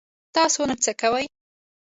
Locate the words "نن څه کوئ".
0.69-1.25